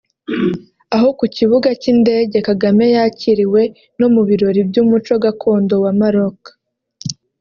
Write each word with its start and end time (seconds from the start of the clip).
Aho 0.95 1.09
ku 1.17 1.25
kibuga 1.35 1.69
cy’indege 1.81 2.37
Kagame 2.47 2.85
yakiriwe 2.95 3.61
no 3.99 4.07
mu 4.13 4.21
birori 4.29 4.61
by’umuco 4.69 5.13
gakondo 5.23 5.73
wa 5.83 5.91
Maroc 5.99 6.39